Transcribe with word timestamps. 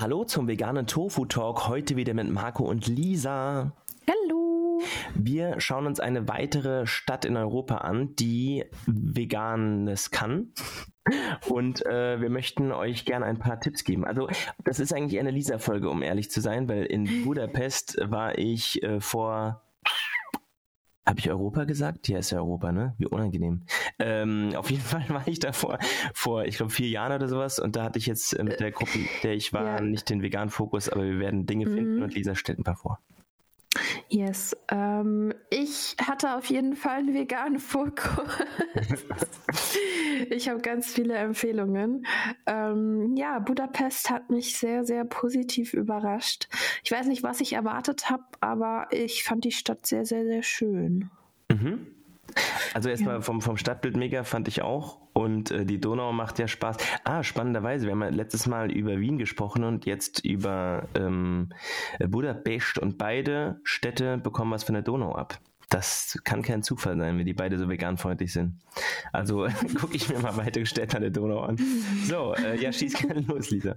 Hallo 0.00 0.24
zum 0.24 0.48
veganen 0.48 0.86
Tofu 0.86 1.26
Talk. 1.26 1.68
Heute 1.68 1.94
wieder 1.94 2.14
mit 2.14 2.30
Marco 2.30 2.64
und 2.64 2.86
Lisa. 2.86 3.74
Hallo. 4.08 4.80
Wir 5.14 5.60
schauen 5.60 5.86
uns 5.86 6.00
eine 6.00 6.26
weitere 6.26 6.86
Stadt 6.86 7.26
in 7.26 7.36
Europa 7.36 7.76
an, 7.76 8.16
die 8.16 8.64
veganes 8.86 10.10
kann. 10.10 10.54
Und 11.50 11.84
äh, 11.84 12.18
wir 12.18 12.30
möchten 12.30 12.72
euch 12.72 13.04
gerne 13.04 13.26
ein 13.26 13.38
paar 13.38 13.60
Tipps 13.60 13.84
geben. 13.84 14.06
Also, 14.06 14.28
das 14.64 14.80
ist 14.80 14.94
eigentlich 14.94 15.20
eine 15.20 15.32
Lisa-Folge, 15.32 15.90
um 15.90 16.00
ehrlich 16.00 16.30
zu 16.30 16.40
sein, 16.40 16.66
weil 16.66 16.84
in 16.84 17.26
Budapest 17.26 17.98
war 18.02 18.38
ich 18.38 18.82
äh, 18.82 19.00
vor 19.00 19.69
habe 21.06 21.18
ich 21.18 21.30
Europa 21.30 21.64
gesagt? 21.64 22.08
Ja, 22.08 22.18
ist 22.18 22.30
ja 22.30 22.38
Europa, 22.38 22.72
ne? 22.72 22.94
Wie 22.98 23.06
unangenehm. 23.06 23.62
Ähm, 23.98 24.52
auf 24.54 24.70
jeden 24.70 24.82
Fall 24.84 25.04
war 25.08 25.26
ich 25.26 25.38
da 25.38 25.52
vor, 25.52 25.78
vor 26.14 26.44
ich 26.44 26.56
glaube, 26.56 26.72
vier 26.72 26.88
Jahren 26.88 27.12
oder 27.12 27.28
sowas 27.28 27.58
und 27.58 27.76
da 27.76 27.84
hatte 27.84 27.98
ich 27.98 28.06
jetzt 28.06 28.32
äh, 28.32 28.44
mit 28.44 28.60
der 28.60 28.70
Gruppe, 28.70 28.98
der 29.22 29.34
ich 29.34 29.52
war, 29.52 29.76
ja. 29.76 29.80
nicht 29.80 30.08
den 30.10 30.22
veganen 30.22 30.50
Fokus, 30.50 30.88
aber 30.88 31.04
wir 31.04 31.18
werden 31.18 31.46
Dinge 31.46 31.66
mhm. 31.66 31.74
finden 31.74 32.02
und 32.02 32.14
Lisa 32.14 32.34
stellt 32.34 32.58
ein 32.58 32.64
paar 32.64 32.76
vor. 32.76 33.00
Yes. 34.12 34.56
Ähm, 34.68 35.32
ich 35.50 35.94
hatte 36.02 36.34
auf 36.34 36.46
jeden 36.46 36.74
Fall 36.74 36.98
einen 36.98 37.14
veganen 37.14 37.60
Fokus. 37.60 38.28
ich 40.30 40.48
habe 40.48 40.60
ganz 40.60 40.92
viele 40.92 41.14
Empfehlungen. 41.14 42.04
Ähm, 42.44 43.14
ja, 43.16 43.38
Budapest 43.38 44.10
hat 44.10 44.28
mich 44.28 44.56
sehr, 44.56 44.84
sehr 44.84 45.04
positiv 45.04 45.74
überrascht. 45.74 46.48
Ich 46.82 46.90
weiß 46.90 47.06
nicht, 47.06 47.22
was 47.22 47.40
ich 47.40 47.52
erwartet 47.52 48.10
habe, 48.10 48.24
aber 48.40 48.88
ich 48.90 49.22
fand 49.22 49.44
die 49.44 49.52
Stadt 49.52 49.86
sehr, 49.86 50.04
sehr, 50.04 50.24
sehr 50.24 50.42
schön. 50.42 51.08
Mhm. 51.48 51.86
Also 52.74 52.88
erstmal 52.88 53.16
ja. 53.16 53.20
vom, 53.20 53.40
vom 53.40 53.56
Stadtbild 53.56 53.96
mega 53.96 54.24
fand 54.24 54.48
ich 54.48 54.62
auch. 54.62 55.00
Und 55.12 55.50
äh, 55.50 55.64
die 55.64 55.80
Donau 55.80 56.12
macht 56.12 56.38
ja 56.38 56.46
Spaß. 56.46 56.76
Ah, 57.04 57.22
spannenderweise, 57.22 57.86
wir 57.86 57.92
haben 57.92 58.02
ja 58.02 58.08
letztes 58.08 58.46
Mal 58.46 58.70
über 58.70 58.98
Wien 58.98 59.18
gesprochen 59.18 59.64
und 59.64 59.86
jetzt 59.86 60.24
über 60.24 60.88
ähm, 60.94 61.50
Budapest 61.98 62.78
und 62.78 62.96
beide 62.98 63.60
Städte 63.64 64.18
bekommen 64.18 64.52
was 64.52 64.64
von 64.64 64.74
der 64.74 64.82
Donau 64.82 65.14
ab. 65.14 65.38
Das 65.68 66.18
kann 66.24 66.42
kein 66.42 66.64
Zufall 66.64 66.96
sein, 66.96 67.16
wenn 67.16 67.26
die 67.26 67.32
beide 67.32 67.56
so 67.56 67.68
veganfreundlich 67.68 68.32
sind. 68.32 68.58
Also 69.12 69.46
gucke 69.80 69.94
ich 69.94 70.08
mir 70.08 70.18
mal 70.18 70.36
weitere 70.36 70.66
Städte 70.66 70.96
an 70.96 71.02
der 71.02 71.12
Donau 71.12 71.40
an. 71.40 71.58
So, 72.04 72.34
äh, 72.34 72.60
ja, 72.60 72.72
schieß 72.72 72.94
gerne 72.94 73.20
los, 73.20 73.50
Lisa. 73.50 73.76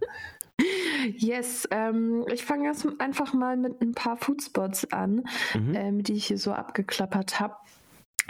Yes, 1.17 1.67
ähm, 1.72 2.26
ich 2.34 2.45
fange 2.45 2.67
jetzt 2.67 2.88
einfach 3.00 3.34
mal 3.34 3.58
mit 3.58 3.82
ein 3.82 3.94
paar 3.94 4.17
Foodspots 4.17 4.92
an, 4.92 5.23
mhm. 5.54 5.76
ähm, 5.76 6.04
die 6.04 6.14
ich 6.14 6.28
hier 6.28 6.38
so 6.38 6.54
abgeklappert 6.54 7.40
habe 7.40 7.56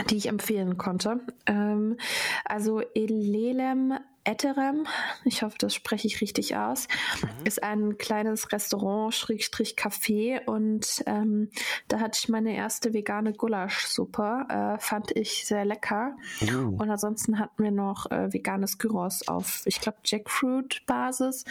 die 0.10 0.18
ich 0.18 0.28
empfehlen 0.28 0.78
konnte. 0.78 1.22
Ähm, 1.46 1.98
also 2.46 2.82
Elelem 2.96 3.94
Etterem, 4.26 4.88
ich 5.26 5.44
hoffe, 5.44 5.58
das 5.60 5.74
spreche 5.74 6.08
ich 6.08 6.22
richtig 6.22 6.56
aus, 6.56 6.88
mhm. 7.22 7.46
ist 7.46 7.62
ein 7.62 7.98
kleines 7.98 8.54
Restaurant, 8.54 9.14
Schrägstrich 9.14 9.76
Café 9.78 10.46
und 10.46 11.04
ähm, 11.08 11.50
da 11.90 12.00
hatte 12.00 12.20
ich 12.22 12.30
meine 12.30 12.56
erste 12.56 12.94
vegane 12.94 13.34
Gulaschsuppe, 13.34 14.46
äh, 14.48 14.80
fand 14.80 15.12
ich 15.12 15.46
sehr 15.46 15.66
lecker. 15.66 16.16
Mhm. 16.40 16.76
Und 16.76 16.90
ansonsten 16.90 17.38
hatten 17.38 17.64
wir 17.64 17.72
noch 17.72 18.10
äh, 18.12 18.32
veganes 18.32 18.78
Gyros 18.78 19.28
auf, 19.28 19.64
ich 19.66 19.82
glaube, 19.82 19.98
Jackfruit-Basis. 20.06 21.44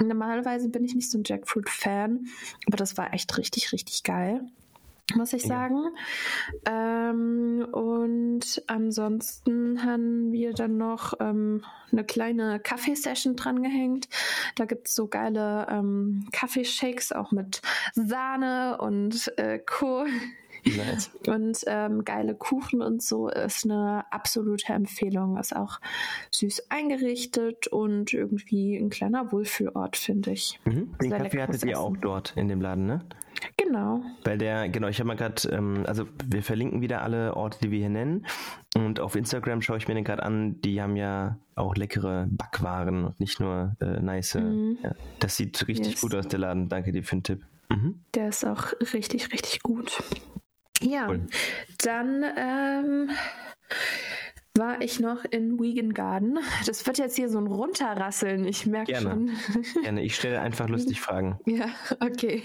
Normalerweise 0.00 0.68
bin 0.68 0.84
ich 0.84 0.94
nicht 0.94 1.10
so 1.10 1.18
ein 1.18 1.24
Jackfruit-Fan, 1.24 2.26
aber 2.68 2.76
das 2.76 2.96
war 2.96 3.12
echt 3.12 3.36
richtig, 3.36 3.72
richtig 3.72 4.04
geil 4.04 4.46
muss 5.14 5.32
ich 5.32 5.42
sagen. 5.42 5.90
Ja. 6.66 7.10
Ähm, 7.10 7.66
und 7.72 8.62
ansonsten 8.66 9.84
haben 9.84 10.32
wir 10.32 10.52
dann 10.52 10.78
noch 10.78 11.14
ähm, 11.20 11.64
eine 11.90 12.04
kleine 12.04 12.60
Kaffeesession 12.60 13.36
dran 13.36 13.62
gehängt. 13.62 14.08
Da 14.56 14.64
gibt 14.64 14.88
es 14.88 14.94
so 14.94 15.08
geile 15.08 15.66
ähm, 15.70 16.28
Kaffeeshakes, 16.32 17.12
auch 17.12 17.32
mit 17.32 17.62
Sahne 17.94 18.78
und 18.78 19.32
äh, 19.38 19.58
Co. 19.58 20.06
Nice. 20.64 21.10
Und 21.26 21.58
ähm, 21.66 22.04
geile 22.04 22.36
Kuchen 22.36 22.82
und 22.82 23.02
so 23.02 23.28
ist 23.28 23.64
eine 23.64 24.04
absolute 24.12 24.72
Empfehlung. 24.72 25.36
Ist 25.36 25.56
auch 25.56 25.80
süß 26.30 26.70
eingerichtet 26.70 27.66
und 27.66 28.12
irgendwie 28.12 28.76
ein 28.76 28.90
kleiner 28.90 29.32
Wohlfühlort, 29.32 29.96
finde 29.96 30.30
ich. 30.30 30.60
Mhm. 30.64 30.94
Den 31.02 31.10
Kaffee 31.10 31.42
hattet 31.42 31.64
ihr 31.64 31.80
auch 31.80 31.96
dort 31.96 32.34
in 32.36 32.46
dem 32.46 32.60
Laden, 32.60 32.86
ne? 32.86 33.00
Genau. 33.56 34.02
Weil 34.24 34.38
der, 34.38 34.68
genau, 34.68 34.88
ich 34.88 34.98
habe 34.98 35.08
mal 35.08 35.16
gerade, 35.16 35.48
ähm, 35.48 35.84
also 35.86 36.06
wir 36.24 36.42
verlinken 36.42 36.80
wieder 36.80 37.02
alle 37.02 37.36
Orte, 37.36 37.58
die 37.62 37.70
wir 37.70 37.78
hier 37.78 37.90
nennen. 37.90 38.26
Und 38.74 39.00
auf 39.00 39.16
Instagram 39.16 39.62
schaue 39.62 39.78
ich 39.78 39.88
mir 39.88 39.94
den 39.94 40.04
gerade 40.04 40.22
an, 40.22 40.60
die 40.60 40.80
haben 40.80 40.96
ja 40.96 41.38
auch 41.54 41.76
leckere 41.76 42.26
Backwaren 42.30 43.04
und 43.04 43.20
nicht 43.20 43.40
nur 43.40 43.76
äh, 43.80 44.00
nice. 44.00 44.34
Mhm. 44.34 44.78
Ja. 44.82 44.92
Das 45.18 45.36
sieht 45.36 45.66
richtig 45.68 45.92
yes. 45.92 46.00
gut 46.00 46.14
aus, 46.14 46.28
der 46.28 46.38
Laden. 46.38 46.68
Danke 46.68 46.92
dir 46.92 47.02
für 47.02 47.16
den 47.16 47.22
Tipp. 47.22 47.44
Mhm. 47.68 48.00
Der 48.14 48.28
ist 48.28 48.44
auch 48.44 48.72
richtig, 48.92 49.32
richtig 49.32 49.62
gut. 49.62 50.02
Ja, 50.80 51.08
cool. 51.08 51.26
dann 51.78 52.24
ähm, 52.36 53.10
war 54.56 54.82
ich 54.82 55.00
noch 55.00 55.24
in 55.24 55.58
Wigan 55.58 55.94
Garden. 55.94 56.38
Das 56.66 56.86
wird 56.86 56.98
jetzt 56.98 57.16
hier 57.16 57.30
so 57.30 57.38
ein 57.38 57.46
Runterrasseln, 57.46 58.46
ich 58.46 58.66
merke 58.66 58.94
schon. 58.96 59.30
Gerne, 59.82 60.02
ich 60.02 60.14
stelle 60.14 60.40
einfach 60.40 60.68
lustig 60.68 61.00
Fragen. 61.00 61.38
Ja, 61.46 61.66
okay. 62.00 62.42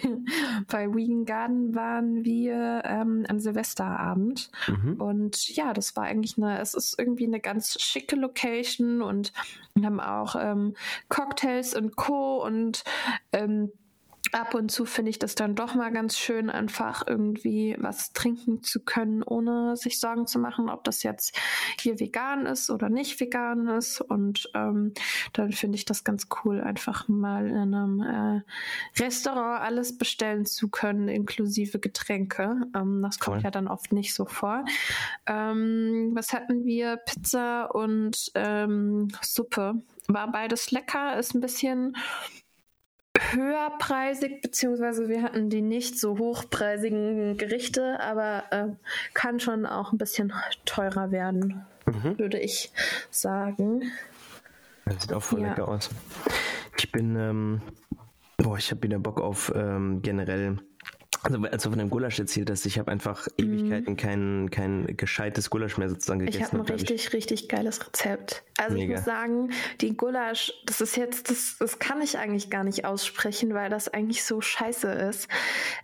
Bei 0.68 0.94
Wigan 0.94 1.25
Garden 1.25 1.75
waren 1.75 2.23
wir 2.23 2.84
ähm, 2.85 3.25
an 3.28 3.40
Silvesterabend 3.41 4.50
mhm. 4.68 5.01
und 5.01 5.50
ja, 5.50 5.73
das 5.73 5.95
war 5.97 6.03
eigentlich 6.03 6.38
eine, 6.38 6.59
es 6.59 6.73
ist 6.73 6.97
irgendwie 6.97 7.25
eine 7.25 7.41
ganz 7.41 7.79
schicke 7.81 8.16
Location 8.16 9.01
und 9.01 9.34
wir 9.75 9.85
haben 9.85 10.00
auch 10.00 10.35
ähm, 10.39 10.75
Cocktails 11.09 11.75
und 11.75 11.97
Co. 11.97 12.41
und 12.44 12.85
ähm, 13.34 13.72
ab 14.33 14.53
und 14.53 14.71
zu 14.71 14.85
finde 14.85 15.09
ich 15.09 15.19
das 15.19 15.35
dann 15.35 15.55
doch 15.55 15.75
mal 15.75 15.91
ganz 15.91 16.17
schön, 16.17 16.49
einfach 16.49 17.03
irgendwie 17.07 17.75
was 17.79 18.13
trinken 18.13 18.63
zu 18.63 18.83
können, 18.83 19.23
ohne 19.23 19.75
sich 19.75 19.99
Sorgen 19.99 20.27
zu 20.27 20.39
machen, 20.39 20.69
ob 20.69 20.83
das 20.83 21.03
jetzt 21.03 21.38
hier 21.79 21.99
vegan 21.99 22.45
ist 22.45 22.69
oder 22.69 22.89
nicht 22.89 23.19
vegan 23.19 23.67
ist. 23.67 24.01
Und 24.01 24.49
ähm, 24.53 24.93
dann 25.33 25.51
finde 25.51 25.77
ich 25.77 25.85
das 25.85 26.03
ganz 26.03 26.27
cool, 26.43 26.61
einfach 26.61 27.07
mal 27.07 27.47
in 27.47 27.73
einem 27.73 28.01
äh, 28.01 29.01
Restaurant 29.01 29.61
alles 29.61 29.97
bestellen 29.97 30.45
zu 30.45 30.69
können, 30.69 31.07
inklusive 31.07 31.79
Getränke. 31.79 32.61
Ähm, 32.75 33.01
das 33.01 33.19
kommt 33.19 33.38
cool. 33.38 33.44
ja 33.44 33.51
dann 33.51 33.67
oft 33.67 33.91
nicht 33.91 34.13
so 34.13 34.25
vor. 34.25 34.65
Ähm, 35.25 36.11
was 36.13 36.33
hatten 36.33 36.65
wir? 36.65 36.97
Pizza 36.97 37.73
und 37.73 38.31
ähm, 38.35 39.09
Suppe. 39.21 39.81
War 40.07 40.31
beides 40.31 40.71
lecker, 40.71 41.17
ist 41.17 41.35
ein 41.35 41.41
bisschen 41.41 41.97
höherpreisig, 43.31 44.41
beziehungsweise 44.41 45.09
wir 45.09 45.22
hatten 45.22 45.50
die 45.50 45.61
nicht 45.61 46.00
so 46.00 46.17
hochpreisigen 46.17 47.38
Gerichte, 47.38 48.00
aber 48.00 48.44
äh, 48.51 48.67
kann 49.13 49.39
schon 49.39 49.66
auch 49.66 49.91
ein 49.91 49.97
bisschen 49.97 50.33
teurer 50.66 51.11
werden, 51.11 51.66
mhm. 51.85 52.17
würde 52.19 52.39
ich 52.39 52.72
sagen. 53.09 53.83
Das 54.85 55.01
sieht 55.01 55.13
auch 55.13 55.23
voll 55.23 55.41
ja. 55.41 55.50
lecker 55.50 55.67
aus. 55.67 55.89
Ich 56.77 56.91
bin, 56.91 57.16
ähm, 57.16 57.61
boah, 58.38 58.57
ich 58.57 58.72
habe 58.72 58.83
wieder 58.83 59.00
Bock 59.00 59.19
auf 59.19 59.51
ähm, 59.56 60.01
generell 60.01 60.59
also 61.27 61.45
als 61.45 61.63
du 61.63 61.69
von 61.69 61.79
dem 61.79 61.89
Gulasch 61.89 62.19
erzählt 62.19 62.49
hast, 62.49 62.65
ich 62.65 62.79
habe 62.79 62.91
einfach 62.91 63.27
mhm. 63.38 63.45
Ewigkeiten 63.45 63.97
kein, 63.97 64.49
kein 64.49 64.97
gescheites 64.97 65.49
Gulasch 65.49 65.77
mehr 65.77 65.89
sozusagen 65.89 66.19
gegessen. 66.19 66.39
Ich 66.39 66.53
habe 66.53 66.63
ein 66.63 66.73
richtig, 66.73 67.07
ich. 67.07 67.13
richtig 67.13 67.49
geiles 67.49 67.85
Rezept. 67.85 68.43
Also 68.57 68.75
Mega. 68.75 68.85
ich 68.85 68.97
muss 68.97 69.05
sagen, 69.05 69.51
die 69.81 69.95
Gulasch, 69.95 70.53
das 70.65 70.81
ist 70.81 70.95
jetzt, 70.95 71.29
das, 71.29 71.57
das 71.59 71.79
kann 71.79 72.01
ich 72.01 72.17
eigentlich 72.17 72.49
gar 72.49 72.63
nicht 72.63 72.85
aussprechen, 72.85 73.53
weil 73.53 73.69
das 73.69 73.89
eigentlich 73.89 74.23
so 74.23 74.41
scheiße 74.41 74.88
ist. 74.88 75.27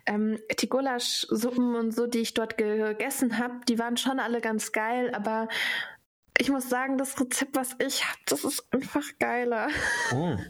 Ähm, 0.06 0.38
die 0.58 0.68
Gulaschsuppen 0.68 1.74
und 1.76 1.94
so, 1.94 2.06
die 2.06 2.20
ich 2.20 2.34
dort 2.34 2.56
gegessen 2.56 3.38
habe, 3.38 3.54
die 3.68 3.78
waren 3.78 3.96
schon 3.96 4.18
alle 4.18 4.40
ganz 4.40 4.72
geil, 4.72 5.12
aber 5.14 5.48
ich 6.38 6.50
muss 6.50 6.68
sagen, 6.68 6.98
das 6.98 7.20
Rezept, 7.20 7.54
was 7.54 7.76
ich 7.78 8.04
habe, 8.04 8.18
das 8.26 8.44
ist 8.44 8.66
einfach 8.72 9.04
geiler. 9.18 9.68
Oh. 10.12 10.36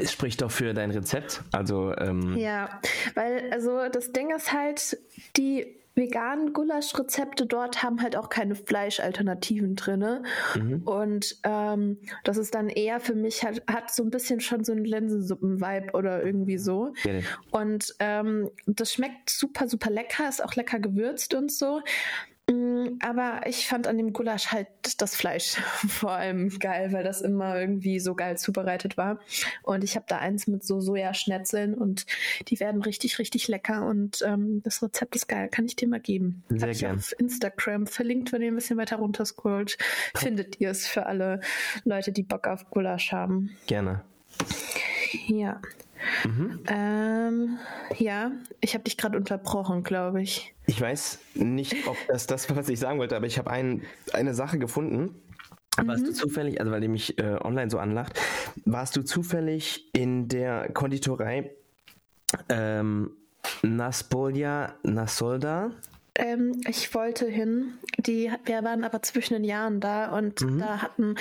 Es 0.00 0.12
spricht 0.12 0.42
doch 0.42 0.50
für 0.50 0.74
dein 0.74 0.90
Rezept. 0.90 1.42
Also 1.52 1.94
ähm 1.96 2.36
ja, 2.36 2.80
weil 3.14 3.50
also 3.52 3.88
das 3.90 4.12
Ding 4.12 4.34
ist 4.34 4.52
halt, 4.52 4.98
die 5.36 5.76
veganen 5.96 6.52
Gulasch-Rezepte 6.52 7.46
dort 7.46 7.82
haben 7.82 8.02
halt 8.02 8.16
auch 8.16 8.28
keine 8.28 8.54
Fleischalternativen 8.54 9.76
drin. 9.76 10.26
Mhm. 10.54 10.82
Und 10.82 11.38
ähm, 11.42 11.98
das 12.22 12.36
ist 12.36 12.54
dann 12.54 12.68
eher 12.68 13.00
für 13.00 13.14
mich, 13.14 13.42
hat, 13.44 13.62
hat 13.66 13.92
so 13.92 14.02
ein 14.02 14.10
bisschen 14.10 14.40
schon 14.40 14.62
so 14.62 14.72
einen 14.72 14.84
Linsensuppen-Vibe 14.84 15.92
oder 15.94 16.22
irgendwie 16.22 16.58
so. 16.58 16.92
Ja. 17.04 17.20
Und 17.50 17.94
ähm, 17.98 18.50
das 18.66 18.92
schmeckt 18.92 19.30
super, 19.30 19.68
super 19.68 19.90
lecker, 19.90 20.28
ist 20.28 20.44
auch 20.44 20.54
lecker 20.54 20.78
gewürzt 20.78 21.32
und 21.32 21.50
so. 21.50 21.80
Mm, 22.48 22.98
aber 23.00 23.40
ich 23.46 23.66
fand 23.66 23.88
an 23.88 23.96
dem 23.96 24.12
Gulasch 24.12 24.52
halt 24.52 24.68
das 24.98 25.16
Fleisch 25.16 25.56
vor 25.88 26.12
allem 26.12 26.56
geil, 26.58 26.92
weil 26.92 27.02
das 27.02 27.20
immer 27.20 27.58
irgendwie 27.58 27.98
so 27.98 28.14
geil 28.14 28.38
zubereitet 28.38 28.96
war. 28.96 29.18
Und 29.62 29.82
ich 29.82 29.96
habe 29.96 30.06
da 30.08 30.18
eins 30.18 30.46
mit 30.46 30.64
so 30.64 30.80
Sojaschnetzeln 30.80 31.74
und 31.74 32.06
die 32.48 32.60
werden 32.60 32.82
richtig, 32.82 33.18
richtig 33.18 33.48
lecker. 33.48 33.84
Und 33.86 34.22
ähm, 34.24 34.62
das 34.62 34.82
Rezept 34.82 35.16
ist 35.16 35.26
geil, 35.26 35.48
kann 35.48 35.66
ich 35.66 35.76
dir 35.76 35.88
mal 35.88 36.00
geben. 36.00 36.44
Sehr 36.48 36.72
gerne. 36.72 36.98
Auf 36.98 37.14
Instagram 37.18 37.86
verlinkt, 37.86 38.32
wenn 38.32 38.42
ihr 38.42 38.52
ein 38.52 38.54
bisschen 38.54 38.78
weiter 38.78 38.96
runter 38.96 39.24
scrollt, 39.24 39.76
findet 40.14 40.60
ihr 40.60 40.70
es 40.70 40.86
für 40.86 41.06
alle 41.06 41.40
Leute, 41.84 42.12
die 42.12 42.22
Bock 42.22 42.46
auf 42.46 42.70
Gulasch 42.70 43.12
haben. 43.12 43.56
Gerne. 43.66 44.02
Ja. 45.26 45.60
Mhm. 46.24 46.60
Ähm, 46.66 47.58
ja, 47.98 48.32
ich 48.60 48.74
habe 48.74 48.84
dich 48.84 48.96
gerade 48.96 49.16
unterbrochen, 49.16 49.82
glaube 49.82 50.22
ich. 50.22 50.54
Ich 50.66 50.80
weiß 50.80 51.20
nicht, 51.34 51.86
ob 51.86 51.96
das 52.08 52.26
das 52.26 52.48
war, 52.48 52.56
was 52.56 52.68
ich 52.68 52.78
sagen 52.78 52.98
wollte, 52.98 53.16
aber 53.16 53.26
ich 53.26 53.38
habe 53.38 53.50
ein, 53.50 53.82
eine 54.12 54.34
Sache 54.34 54.58
gefunden. 54.58 55.22
Mhm. 55.78 55.88
Warst 55.88 56.06
du 56.06 56.12
zufällig, 56.12 56.60
also 56.60 56.72
weil 56.72 56.80
die 56.80 56.88
mich 56.88 57.18
äh, 57.18 57.38
online 57.42 57.70
so 57.70 57.78
anlacht, 57.78 58.18
warst 58.64 58.96
du 58.96 59.02
zufällig 59.02 59.88
in 59.92 60.28
der 60.28 60.70
Konditorei 60.72 61.50
ähm, 62.48 63.10
Naspolja 63.62 64.74
Nasolda? 64.82 65.70
Ähm, 66.18 66.60
ich 66.66 66.94
wollte 66.94 67.26
hin. 67.26 67.74
Die, 67.98 68.30
wir 68.44 68.64
waren 68.64 68.84
aber 68.84 69.02
zwischen 69.02 69.34
den 69.34 69.44
Jahren 69.44 69.80
da 69.80 70.16
und 70.16 70.40
mhm. 70.40 70.58
da 70.58 70.82
hatten 70.82 71.16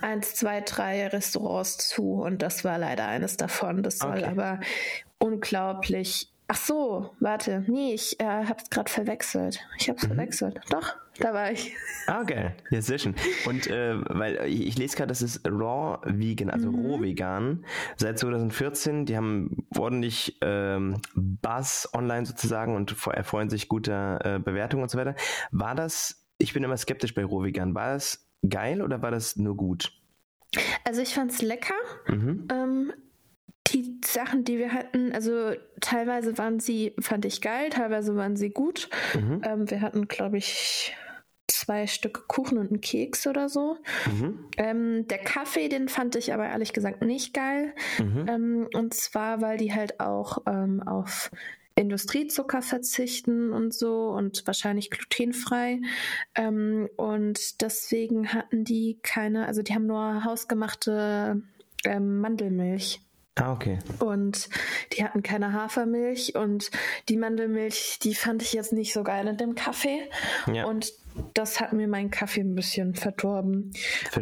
eins, 0.00 0.34
zwei, 0.34 0.60
drei 0.60 1.06
Restaurants 1.08 1.88
zu 1.88 2.22
und 2.22 2.42
das 2.42 2.64
war 2.64 2.78
leider 2.78 3.06
eines 3.06 3.36
davon. 3.36 3.82
Das 3.82 3.98
soll 3.98 4.18
okay. 4.18 4.24
aber 4.24 4.60
unglaublich 5.18 6.30
Ach 6.52 6.56
so, 6.56 7.14
warte. 7.20 7.64
Nee, 7.68 7.94
ich 7.94 8.18
äh, 8.18 8.24
hab's 8.24 8.70
gerade 8.70 8.90
verwechselt. 8.90 9.60
Ich 9.78 9.88
hab's 9.88 10.02
mhm. 10.02 10.08
verwechselt. 10.08 10.60
Doch, 10.68 10.96
da 11.20 11.34
war 11.34 11.52
ich. 11.52 11.74
Ah, 12.06 12.22
okay. 12.22 12.50
Ja, 12.70 12.82
sehr 12.82 12.98
schön. 12.98 13.14
Und 13.46 13.66
äh, 13.66 13.94
weil 14.08 14.46
ich, 14.46 14.66
ich 14.66 14.78
lese 14.78 14.96
gerade, 14.96 15.08
das 15.08 15.22
ist 15.22 15.46
Raw 15.46 15.98
Vegan, 16.04 16.50
also 16.50 16.70
mhm. 16.70 16.86
roh 16.86 17.00
vegan. 17.00 17.64
Seit 17.96 18.18
2014. 18.18 19.06
Die 19.06 19.16
haben 19.16 19.66
ordentlich 19.76 20.38
ähm, 20.42 20.96
Buzz 21.14 21.88
online 21.92 22.26
sozusagen 22.26 22.74
und 22.74 22.96
erfreuen 23.06 23.50
sich 23.50 23.68
guter 23.68 24.24
äh, 24.24 24.38
Bewertungen 24.38 24.82
und 24.82 24.90
so 24.90 24.98
weiter. 24.98 25.14
War 25.50 25.74
das, 25.74 26.26
ich 26.38 26.52
bin 26.52 26.64
immer 26.64 26.76
skeptisch 26.76 27.14
bei 27.14 27.24
roh 27.24 27.42
vegan, 27.42 27.74
war 27.74 27.94
das 27.94 28.28
geil 28.48 28.82
oder 28.82 29.02
war 29.02 29.10
das 29.10 29.36
nur 29.36 29.56
gut? 29.56 29.92
Also 30.84 31.02
ich 31.02 31.14
fand's 31.14 31.42
lecker. 31.42 31.74
Mhm. 32.08 32.48
Ähm, 32.50 32.92
die 33.68 34.00
Sachen, 34.04 34.44
die 34.44 34.58
wir 34.58 34.72
hatten, 34.72 35.12
also 35.12 35.52
teilweise 35.80 36.36
waren 36.38 36.60
sie, 36.60 36.94
fand 37.00 37.24
ich 37.24 37.40
geil, 37.40 37.70
teilweise 37.70 38.16
waren 38.16 38.36
sie 38.36 38.50
gut. 38.50 38.88
Mhm. 39.14 39.42
Ähm, 39.44 39.70
wir 39.70 39.80
hatten, 39.80 40.08
glaube 40.08 40.38
ich, 40.38 40.96
zwei 41.50 41.86
Stücke 41.86 42.22
Kuchen 42.26 42.58
und 42.58 42.68
einen 42.70 42.80
Keks 42.80 43.26
oder 43.26 43.48
so. 43.48 43.76
Mhm. 44.06 44.44
Ähm, 44.56 45.08
der 45.08 45.18
Kaffee, 45.18 45.68
den 45.68 45.88
fand 45.88 46.16
ich 46.16 46.32
aber 46.32 46.46
ehrlich 46.46 46.72
gesagt 46.72 47.02
nicht 47.02 47.34
geil. 47.34 47.74
Mhm. 47.98 48.26
Ähm, 48.28 48.68
und 48.74 48.94
zwar, 48.94 49.40
weil 49.40 49.58
die 49.58 49.74
halt 49.74 50.00
auch 50.00 50.38
ähm, 50.46 50.82
auf 50.82 51.30
Industriezucker 51.74 52.62
verzichten 52.62 53.52
und 53.52 53.72
so 53.72 54.10
und 54.10 54.46
wahrscheinlich 54.46 54.90
glutenfrei. 54.90 55.80
Ähm, 56.34 56.88
und 56.96 57.62
deswegen 57.62 58.32
hatten 58.32 58.64
die 58.64 58.98
keine, 59.02 59.46
also 59.46 59.62
die 59.62 59.74
haben 59.74 59.86
nur 59.86 60.24
hausgemachte 60.24 61.42
ähm, 61.84 62.20
Mandelmilch. 62.20 63.00
Ah, 63.40 63.52
okay. 63.52 63.78
Und 63.98 64.48
die 64.92 65.04
hatten 65.04 65.22
keine 65.22 65.52
Hafermilch 65.52 66.34
und 66.34 66.70
die 67.08 67.16
Mandelmilch, 67.16 67.98
die 68.02 68.14
fand 68.14 68.42
ich 68.42 68.52
jetzt 68.52 68.72
nicht 68.72 68.92
so 68.92 69.02
geil 69.02 69.26
in 69.26 69.36
dem 69.36 69.54
Kaffee. 69.54 70.02
Ja. 70.52 70.66
Und 70.66 70.92
das 71.34 71.60
hat 71.60 71.72
mir 71.72 71.88
meinen 71.88 72.10
Kaffee 72.10 72.42
ein 72.42 72.54
bisschen 72.54 72.94
verdorben. 72.94 73.72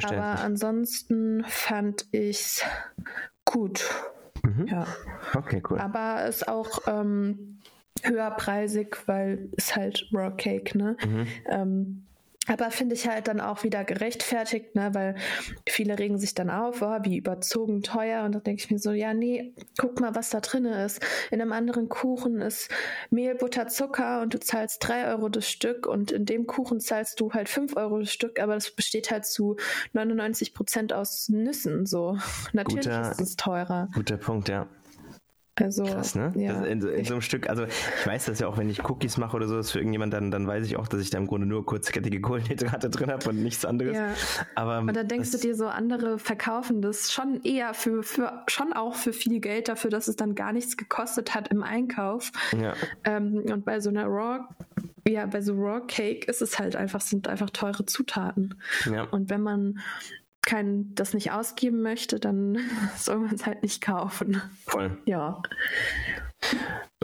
Aber 0.04 0.40
ansonsten 0.40 1.44
fand 1.46 2.06
ich 2.12 2.38
es 2.38 2.64
gut. 3.44 3.84
Mhm. 4.42 4.66
Ja. 4.66 4.86
Okay, 5.34 5.62
cool. 5.68 5.78
Aber 5.78 6.24
es 6.24 6.36
ist 6.36 6.48
auch 6.48 6.80
ähm, 6.86 7.60
höherpreisig, 8.02 8.96
weil 9.06 9.50
es 9.56 9.74
halt 9.74 10.08
Raw 10.12 10.34
Cake, 10.36 10.76
ne? 10.76 10.96
Mhm. 11.04 11.26
Ähm, 11.46 12.07
aber 12.48 12.70
finde 12.70 12.94
ich 12.94 13.06
halt 13.06 13.28
dann 13.28 13.40
auch 13.40 13.62
wieder 13.62 13.84
gerechtfertigt, 13.84 14.74
ne? 14.74 14.90
weil 14.92 15.14
viele 15.68 15.98
regen 15.98 16.18
sich 16.18 16.34
dann 16.34 16.50
auf, 16.50 16.82
oh, 16.82 16.98
wie 17.02 17.16
überzogen 17.16 17.82
teuer. 17.82 18.24
Und 18.24 18.34
dann 18.34 18.42
denke 18.42 18.62
ich 18.62 18.70
mir 18.70 18.78
so, 18.78 18.92
ja, 18.92 19.14
nee, 19.14 19.52
guck 19.78 20.00
mal, 20.00 20.14
was 20.14 20.30
da 20.30 20.40
drin 20.40 20.64
ist. 20.64 21.00
In 21.30 21.40
einem 21.40 21.52
anderen 21.52 21.88
Kuchen 21.88 22.40
ist 22.40 22.70
Mehl, 23.10 23.34
Butter, 23.34 23.68
Zucker 23.68 24.22
und 24.22 24.34
du 24.34 24.40
zahlst 24.40 24.78
drei 24.80 25.08
Euro 25.08 25.28
das 25.28 25.48
Stück 25.48 25.86
und 25.86 26.10
in 26.10 26.24
dem 26.24 26.46
Kuchen 26.46 26.80
zahlst 26.80 27.20
du 27.20 27.32
halt 27.32 27.48
fünf 27.48 27.76
Euro 27.76 28.00
das 28.00 28.12
Stück, 28.12 28.40
aber 28.40 28.54
das 28.54 28.70
besteht 28.70 29.10
halt 29.10 29.26
zu 29.26 29.56
99 29.92 30.54
Prozent 30.54 30.92
aus 30.92 31.28
Nüssen. 31.28 31.86
So, 31.86 32.18
natürlich 32.52 32.86
guter, 32.86 33.12
ist 33.12 33.20
es 33.20 33.36
teurer. 33.36 33.88
Guter 33.94 34.16
Punkt, 34.16 34.48
ja. 34.48 34.66
Also, 35.60 35.84
Krass, 35.84 36.14
ne? 36.14 36.32
Ja. 36.36 36.62
In, 36.64 36.82
in, 36.82 37.04
so 37.04 37.14
einem 37.14 37.22
Stück, 37.22 37.48
also 37.48 37.64
ich 37.64 38.06
weiß 38.06 38.26
das 38.26 38.38
ja 38.38 38.46
auch, 38.48 38.56
wenn 38.58 38.68
ich 38.68 38.88
Cookies 38.88 39.16
mache 39.16 39.36
oder 39.36 39.46
so, 39.46 39.58
ist 39.58 39.70
für 39.70 39.78
irgendjemand, 39.78 40.12
dann, 40.12 40.30
dann 40.30 40.46
weiß 40.46 40.66
ich 40.66 40.76
auch, 40.76 40.88
dass 40.88 41.00
ich 41.00 41.10
da 41.10 41.18
im 41.18 41.26
Grunde 41.26 41.46
nur 41.46 41.64
kurzkettige 41.64 42.20
Kohlenhydrate 42.20 42.90
drin 42.90 43.10
habe 43.10 43.28
und 43.28 43.42
nichts 43.42 43.64
anderes. 43.64 43.96
Ja. 43.96 44.14
Aber 44.54 44.78
und 44.80 44.94
dann 44.94 45.08
denkst 45.08 45.30
du 45.32 45.38
dir 45.38 45.54
so, 45.54 45.66
andere 45.66 46.18
verkaufen 46.18 46.82
das 46.82 47.12
schon 47.12 47.42
eher 47.42 47.74
für, 47.74 48.02
für 48.02 48.44
schon 48.48 48.72
auch 48.72 48.94
für 48.94 49.12
viel 49.12 49.40
Geld 49.40 49.68
dafür, 49.68 49.90
dass 49.90 50.08
es 50.08 50.16
dann 50.16 50.34
gar 50.34 50.52
nichts 50.52 50.76
gekostet 50.76 51.34
hat 51.34 51.48
im 51.48 51.62
Einkauf. 51.62 52.30
Ja. 52.60 52.74
Ähm, 53.04 53.44
und 53.50 53.64
bei 53.64 53.80
so 53.80 53.90
einer 53.90 54.06
Raw 54.06 54.40
ja, 55.06 55.24
bei 55.26 55.40
so 55.40 55.54
Raw 55.54 55.80
Cake 55.86 56.26
ist 56.26 56.42
es 56.42 56.58
halt 56.58 56.76
einfach, 56.76 57.00
sind 57.00 57.28
einfach 57.28 57.50
teure 57.50 57.86
Zutaten. 57.86 58.60
Ja. 58.90 59.04
Und 59.04 59.30
wenn 59.30 59.40
man 59.40 59.78
kein, 60.48 60.94
das 60.94 61.12
nicht 61.12 61.30
ausgeben 61.30 61.82
möchte, 61.82 62.18
dann 62.18 62.58
soll 62.96 63.18
man 63.18 63.34
es 63.34 63.44
halt 63.44 63.62
nicht 63.62 63.82
kaufen. 63.82 64.40
Voll. 64.64 64.96
Ja. 65.04 65.42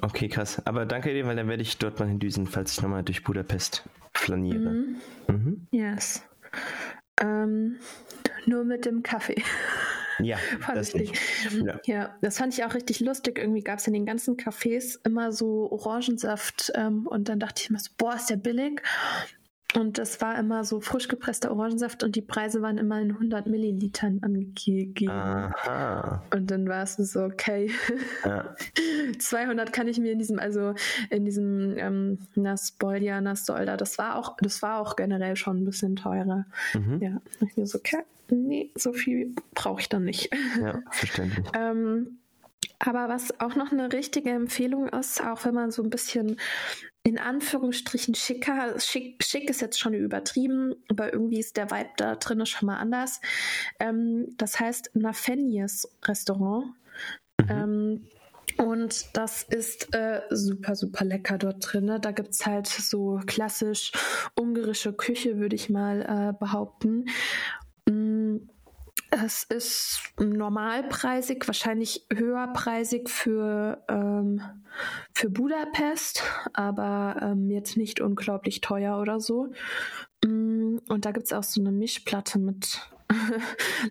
Okay, 0.01 0.29
krass. 0.29 0.65
Aber 0.67 0.87
danke 0.87 1.13
dir, 1.13 1.27
weil 1.27 1.37
dann 1.37 1.49
werde 1.49 1.63
ich 1.63 1.77
dort 1.77 2.01
mal 2.01 2.09
hindüsen, 2.09 2.47
falls 2.47 2.73
ich 2.73 2.83
nochmal 2.83 3.03
durch 3.03 3.23
Budapest 3.23 3.85
flaniere. 4.15 4.71
Mhm. 4.71 4.97
Mhm. 5.29 5.67
Yes. 5.73 6.25
Ähm, 7.21 7.77
nur 8.47 8.65
mit 8.65 8.87
dem 8.87 9.03
Kaffee. 9.03 9.43
Ja, 10.21 10.39
das 10.75 10.95
ich. 10.95 11.13
Ja. 11.53 11.81
ja. 11.85 12.15
das 12.23 12.39
fand 12.39 12.55
ich 12.55 12.65
auch 12.65 12.73
richtig 12.73 13.01
lustig. 13.01 13.39
Irgendwie 13.39 13.63
gab 13.63 13.79
es 13.79 13.87
in 13.87 13.93
den 13.93 14.07
ganzen 14.07 14.39
Cafés 14.39 14.99
immer 15.05 15.33
so 15.33 15.71
Orangensaft 15.71 16.73
ähm, 16.77 17.07
und 17.07 17.29
dann 17.29 17.41
dachte 17.41 17.61
ich 17.63 17.69
mir 17.69 17.79
so, 17.79 17.91
boah, 17.99 18.15
ist 18.15 18.31
der 18.31 18.37
billig. 18.37 18.81
Und 19.77 19.99
das 19.99 20.21
war 20.21 20.39
immer 20.39 20.65
so 20.65 20.81
frisch 20.81 21.09
gepresster 21.09 21.51
Orangensaft 21.51 22.05
und 22.05 22.15
die 22.15 22.23
Preise 22.23 22.63
waren 22.63 22.79
immer 22.79 23.01
in 23.01 23.11
100 23.11 23.47
Millilitern 23.47 24.21
angegeben. 24.23 25.11
Aha. 25.11 26.23
Und 26.33 26.51
dann 26.51 26.69
war 26.69 26.85
es 26.85 26.97
so, 26.97 27.25
okay, 27.25 27.71
ja. 28.25 28.55
200 29.19 29.73
kann 29.73 29.89
ich 29.89 29.99
mir 29.99 30.13
in 30.13 30.19
diesem, 30.19 30.39
also 30.39 30.75
in 31.11 31.25
diesem 31.25 31.77
ähm, 31.77 32.19
Naspolja, 32.35 33.21
Nasolda, 33.21 33.77
das 33.77 33.99
war 33.99 34.17
auch, 34.17 34.37
das 34.41 34.63
war 34.63 34.81
auch 34.81 34.95
generell 34.97 35.35
schon 35.37 35.63
ein 35.63 35.65
bisschen 35.65 35.97
teurer. 35.97 36.47
Mhm. 36.75 37.01
Ja, 37.03 37.21
ich 37.41 37.57
mir 37.57 37.67
so, 37.67 37.79
okay, 37.79 38.03
nee, 38.31 38.71
so 38.77 38.93
viel 38.93 39.35
brauche 39.55 39.81
ich 39.81 39.89
dann 39.89 40.05
nicht. 40.05 40.31
Ja, 40.61 40.83
verständlich. 40.91 41.47
ähm, 41.55 42.19
aber 42.87 43.09
was 43.09 43.41
auch 43.41 43.55
noch 43.55 43.73
eine 43.73 43.93
richtige 43.93 44.31
Empfehlung 44.31 44.89
ist, 44.89 45.23
auch 45.23 45.45
wenn 45.45 45.55
man 45.55 45.71
so 45.71 45.83
ein 45.83 45.91
bisschen 45.91 46.39
in 47.03 47.19
Anführungsstrichen 47.19 48.15
schicker, 48.15 48.79
schick, 48.81 49.23
schick 49.23 49.51
ist 49.51 49.61
jetzt 49.61 49.79
schon 49.79 49.93
übertrieben, 49.93 50.75
aber 50.89 51.13
irgendwie 51.13 51.39
ist 51.39 51.57
der 51.57 51.71
Vibe 51.71 51.91
da 51.99 52.17
drin 52.17 52.45
schon 52.47 52.67
mal 52.67 52.79
anders. 52.79 53.21
Ähm, 53.79 54.29
das 54.39 54.59
heißt 54.59 54.93
Nafenies 54.95 55.87
Restaurant. 56.03 56.75
Mhm. 57.43 57.51
Ähm, 57.51 58.07
und 58.57 59.17
das 59.17 59.43
ist 59.43 59.95
äh, 59.95 60.23
super, 60.31 60.77
super 60.77 61.05
lecker 61.05 61.39
dort 61.39 61.57
drin. 61.61 61.87
Ne? 61.87 62.01
Da 62.01 62.13
gibt 62.13 62.31
es 62.31 62.47
halt 62.47 62.67
so 62.67 63.21
klassisch 63.27 63.93
ungarische 64.39 64.93
Küche, 64.93 65.39
würde 65.39 65.57
ich 65.57 65.71
mal 65.71 66.03
äh, 66.03 66.39
behaupten. 66.39 67.07
Es 69.23 69.45
ist 69.45 70.01
normalpreisig, 70.19 71.47
wahrscheinlich 71.47 72.05
höherpreisig 72.13 73.09
für, 73.09 73.85
ähm, 73.89 74.41
für 75.13 75.31
Budapest, 75.31 76.25
aber 76.53 77.17
ähm, 77.23 77.49
jetzt 77.49 77.77
nicht 77.77 78.01
unglaublich 78.01 78.61
teuer 78.61 78.99
oder 78.99 79.21
so. 79.21 79.53
Mm, 80.25 80.79
und 80.89 81.05
da 81.05 81.13
gibt 81.13 81.27
es 81.27 81.33
auch 81.33 81.45
so 81.45 81.61
eine 81.61 81.71
Mischplatte 81.71 82.41
mit 82.41 82.81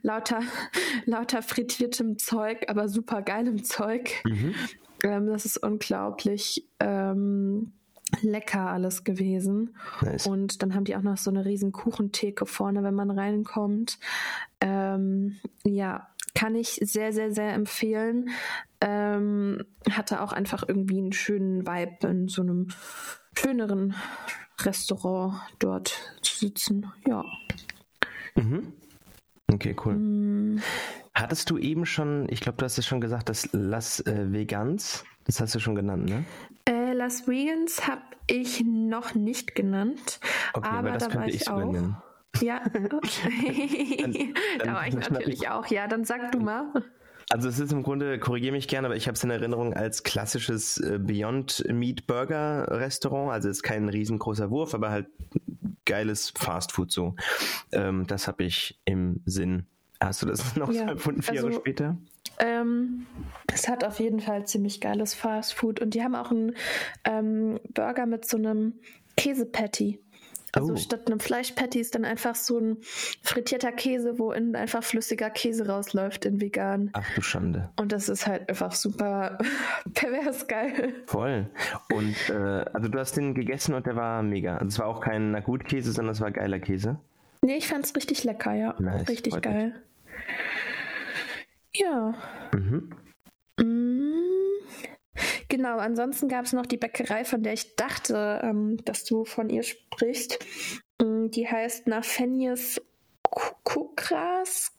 lauter, 0.01 0.41
lauter 1.05 1.41
frittiertem 1.41 2.17
Zeug, 2.17 2.65
aber 2.67 2.89
super 2.89 3.21
geilem 3.21 3.63
Zeug. 3.63 4.21
Mhm. 4.25 4.55
Ähm, 5.03 5.27
das 5.27 5.45
ist 5.45 5.57
unglaublich. 5.57 6.67
Ähm, 6.81 7.71
lecker 8.21 8.69
alles 8.69 9.03
gewesen. 9.03 9.75
Nice. 10.01 10.27
Und 10.27 10.61
dann 10.61 10.75
haben 10.75 10.85
die 10.85 10.95
auch 10.95 11.01
noch 11.01 11.17
so 11.17 11.29
eine 11.29 11.45
riesen 11.45 11.71
Kuchentheke 11.71 12.45
vorne, 12.45 12.83
wenn 12.83 12.95
man 12.95 13.11
reinkommt. 13.11 13.97
Ähm, 14.61 15.39
ja, 15.63 16.07
kann 16.35 16.55
ich 16.55 16.79
sehr, 16.81 17.13
sehr, 17.13 17.31
sehr 17.31 17.53
empfehlen. 17.53 18.29
Ähm, 18.81 19.63
hatte 19.89 20.21
auch 20.21 20.33
einfach 20.33 20.63
irgendwie 20.67 20.97
einen 20.99 21.13
schönen 21.13 21.65
Vibe 21.65 22.07
in 22.07 22.27
so 22.27 22.41
einem 22.41 22.67
schöneren 23.37 23.95
Restaurant 24.61 25.41
dort 25.59 25.93
zu 26.21 26.37
sitzen. 26.37 26.91
Ja. 27.07 27.23
Mhm. 28.35 28.73
Okay, 29.51 29.75
cool. 29.85 29.95
Mm. 29.95 30.59
Hattest 31.13 31.49
du 31.49 31.57
eben 31.57 31.85
schon, 31.85 32.27
ich 32.29 32.41
glaube, 32.41 32.57
du 32.57 32.65
hast 32.65 32.77
es 32.77 32.87
schon 32.87 33.01
gesagt, 33.01 33.29
das 33.29 33.49
Las 33.51 33.99
äh, 34.01 34.31
Vegans, 34.31 35.03
das 35.25 35.39
hast 35.39 35.53
du 35.53 35.59
schon 35.59 35.75
genannt, 35.75 36.05
ne? 36.05 36.25
Las 37.03 37.27
Vegans 37.27 37.85
habe 37.85 38.01
ich 38.27 38.63
noch 38.63 39.13
nicht 39.13 39.55
genannt, 39.55 40.21
okay, 40.53 40.69
aber, 40.69 40.89
aber 40.91 40.97
da 40.97 41.13
war 41.13 41.27
ich, 41.27 41.41
ich 41.41 41.49
auch. 41.49 41.75
Ja, 42.41 42.61
dann, 42.69 42.83
dann 42.89 44.33
da 44.59 44.73
war 44.73 44.87
ich 44.87 44.93
natürlich 44.93 45.49
auch. 45.49 45.67
Ja, 45.67 45.87
dann 45.87 46.05
sag 46.05 46.31
du 46.31 46.39
mal. 46.39 46.71
Also 47.29 47.49
es 47.49 47.59
ist 47.59 47.73
im 47.73 47.83
Grunde, 47.83 48.19
korrigiere 48.19 48.53
mich 48.53 48.69
gerne, 48.69 48.87
aber 48.87 48.95
ich 48.95 49.07
habe 49.07 49.15
es 49.15 49.23
in 49.25 49.31
Erinnerung 49.31 49.73
als 49.73 50.03
klassisches 50.03 50.77
äh, 50.77 50.97
Beyond 50.97 51.65
Meat 51.67 52.07
Burger 52.07 52.67
Restaurant. 52.69 53.33
Also 53.33 53.49
es 53.49 53.57
ist 53.57 53.63
kein 53.63 53.89
riesengroßer 53.89 54.49
Wurf, 54.49 54.73
aber 54.73 54.89
halt 54.89 55.07
geiles 55.83 56.31
Fastfood 56.37 56.89
so. 56.89 57.17
Ähm, 57.73 58.07
das 58.07 58.29
habe 58.29 58.45
ich 58.45 58.79
im 58.85 59.19
Sinn. 59.25 59.67
Hast 60.05 60.21
du 60.21 60.25
das 60.25 60.55
noch 60.55 60.71
ja, 60.71 60.93
gefunden, 60.93 61.21
vier 61.21 61.33
also, 61.33 61.47
Jahre 61.47 61.59
später? 61.59 61.97
Ähm, 62.39 63.05
es 63.53 63.67
hat 63.67 63.83
auf 63.83 63.99
jeden 63.99 64.19
Fall 64.19 64.45
ziemlich 64.45 64.81
geiles 64.81 65.13
Fastfood 65.13 65.79
und 65.79 65.93
die 65.93 66.03
haben 66.03 66.15
auch 66.15 66.31
einen 66.31 66.55
ähm, 67.03 67.59
Burger 67.73 68.05
mit 68.05 68.25
so 68.25 68.37
einem 68.37 68.73
Käsepatty. 69.17 69.99
Also 70.55 70.73
oh. 70.73 70.77
statt 70.77 71.07
einem 71.07 71.19
Fleischpatty 71.19 71.79
ist 71.79 71.95
dann 71.95 72.05
einfach 72.05 72.35
so 72.35 72.59
ein 72.59 72.77
frittierter 73.23 73.71
Käse, 73.71 74.19
wo 74.19 74.31
innen 74.31 74.55
einfach 74.55 74.83
flüssiger 74.83 75.31
Käse 75.31 75.67
rausläuft 75.67 76.25
in 76.25 76.39
vegan. 76.39 76.91
Ach 76.93 77.05
du 77.15 77.23
Schande. 77.23 77.69
Und 77.79 77.91
das 77.91 78.07
ist 78.07 78.27
halt 78.27 78.47
einfach 78.49 78.71
super 78.71 79.39
pervers 79.95 80.47
geil. 80.47 80.93
Voll. 81.07 81.49
Und 81.91 82.15
äh, 82.29 82.65
also 82.71 82.87
du 82.87 82.99
hast 82.99 83.17
den 83.17 83.33
gegessen 83.33 83.73
und 83.73 83.87
der 83.87 83.95
war 83.95 84.21
mega. 84.21 84.57
Also 84.57 84.67
es 84.67 84.79
war 84.79 84.87
auch 84.87 85.01
kein 85.01 85.31
Nagut-Käse, 85.31 85.91
sondern 85.91 86.13
es 86.13 86.21
war 86.21 86.29
geiler 86.29 86.59
Käse. 86.59 86.99
Nee, 87.41 87.57
ich 87.57 87.67
fand's 87.67 87.95
richtig 87.95 88.23
lecker, 88.23 88.53
ja. 88.53 88.75
Nice, 88.79 89.09
richtig 89.09 89.41
geil. 89.41 89.69
Mich. 89.69 89.92
Ja. 91.75 92.13
Mhm. 92.53 92.89
Mm, 93.59 95.13
genau, 95.47 95.77
ansonsten 95.77 96.27
gab 96.27 96.45
es 96.45 96.53
noch 96.53 96.65
die 96.65 96.77
Bäckerei, 96.77 97.25
von 97.25 97.43
der 97.43 97.53
ich 97.53 97.75
dachte, 97.75 98.41
ähm, 98.43 98.77
dass 98.85 99.03
du 99.03 99.25
von 99.25 99.49
ihr 99.49 99.63
sprichst. 99.63 100.39
Mm, 101.01 101.29
die 101.29 101.47
heißt 101.47 101.87
Nafenius 101.87 102.81
Kukras. 103.23 104.71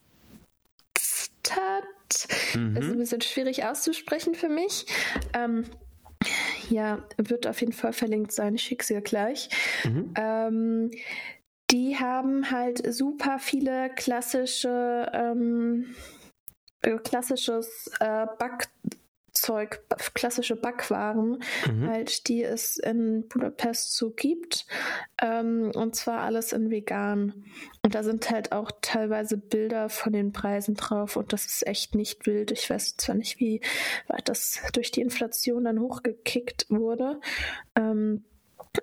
Mhm. 2.54 2.76
Ist 2.76 2.90
ein 2.90 2.98
bisschen 2.98 3.20
schwierig 3.20 3.64
auszusprechen 3.64 4.34
für 4.34 4.48
mich. 4.48 4.86
Ähm, 5.34 5.64
ja, 6.70 7.06
wird 7.16 7.46
auf 7.46 7.60
jeden 7.60 7.72
Fall 7.72 7.92
verlinkt 7.92 8.32
sein. 8.32 8.54
Ich 8.54 8.62
schicke 8.62 8.84
sie 8.84 9.00
gleich. 9.00 9.48
Mhm. 9.84 10.14
Ähm, 10.16 10.90
die 11.70 11.96
haben 11.98 12.50
halt 12.50 12.94
super 12.94 13.38
viele 13.38 13.90
klassische 13.90 15.10
ähm, 15.12 15.86
äh, 15.86 16.23
klassisches 17.02 17.90
äh, 18.00 18.26
Backzeug, 18.38 19.82
klassische 20.14 20.56
Backwaren, 20.56 21.42
mhm. 21.66 21.88
halt, 21.88 22.28
die 22.28 22.42
es 22.42 22.76
in 22.76 23.26
Budapest 23.28 23.96
so 23.96 24.10
gibt. 24.10 24.66
Ähm, 25.20 25.72
und 25.74 25.96
zwar 25.96 26.20
alles 26.20 26.52
in 26.52 26.70
vegan. 26.70 27.44
Und 27.82 27.94
da 27.94 28.02
sind 28.02 28.30
halt 28.30 28.52
auch 28.52 28.70
teilweise 28.80 29.36
Bilder 29.36 29.88
von 29.88 30.12
den 30.12 30.32
Preisen 30.32 30.74
drauf 30.74 31.16
und 31.16 31.32
das 31.32 31.46
ist 31.46 31.66
echt 31.66 31.94
nicht 31.94 32.26
wild. 32.26 32.50
Ich 32.50 32.68
weiß 32.68 32.96
zwar 32.96 33.14
nicht, 33.14 33.40
wie 33.40 33.60
weit 34.08 34.28
das 34.28 34.60
durch 34.72 34.90
die 34.90 35.02
Inflation 35.02 35.64
dann 35.64 35.80
hochgekickt 35.80 36.66
wurde. 36.70 37.20
Ähm, 37.74 38.24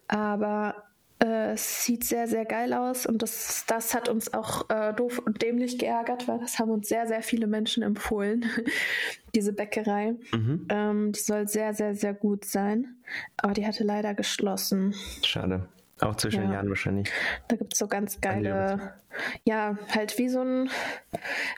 aber 0.08 0.91
äh, 1.22 1.54
es 1.54 1.86
sieht 1.86 2.04
sehr, 2.04 2.28
sehr 2.28 2.46
geil 2.46 2.74
aus 2.74 3.06
und 3.06 3.22
das, 3.22 3.66
das 3.68 3.94
hat 3.94 4.10
uns 4.10 4.34
auch 4.34 4.70
äh, 4.70 4.94
doof 4.94 5.20
und 5.20 5.42
dämlich 5.42 5.78
geärgert, 5.78 6.28
weil 6.28 6.40
das 6.40 6.60
haben 6.60 6.72
uns 6.72 6.90
sehr, 6.90 7.08
sehr 7.08 7.22
viele 7.22 7.48
Menschen 7.48 7.84
empfohlen, 7.84 8.46
diese 9.36 9.54
Bäckerei. 9.54 10.16
Mhm. 10.34 10.68
Ähm, 10.70 11.12
die 11.12 11.20
soll 11.20 11.48
sehr, 11.48 11.74
sehr, 11.74 11.96
sehr 11.96 12.14
gut 12.14 12.46
sein, 12.46 12.96
aber 13.38 13.54
die 13.54 13.66
hatte 13.68 13.84
leider 13.84 14.14
geschlossen. 14.14 14.96
Schade. 15.24 15.68
Auch 16.00 16.16
zwischen 16.16 16.46
ja. 16.46 16.54
Jahren 16.54 16.70
wahrscheinlich. 16.70 17.12
Da 17.48 17.56
gibt 17.56 17.74
es 17.74 17.80
so 17.80 17.88
ganz 17.88 18.22
geile, 18.22 18.96
ja, 19.44 19.78
halt 19.94 20.18
wie 20.18 20.30
so 20.30 20.42
ein, 20.42 20.70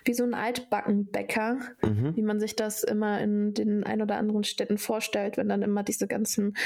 wie 0.04 0.14
so 0.14 0.26
ein 0.26 0.34
Altbackenbäcker, 0.34 1.60
mhm. 1.82 2.14
wie 2.18 2.22
man 2.22 2.42
sich 2.42 2.58
das 2.58 2.84
immer 2.84 3.22
in 3.22 3.54
den 3.54 3.86
ein 3.86 4.02
oder 4.02 4.18
anderen 4.18 4.44
Städten 4.44 4.78
vorstellt, 4.78 5.38
wenn 5.38 5.48
dann 5.48 5.62
immer 5.62 5.84
diese 5.84 6.08
ganzen 6.08 6.58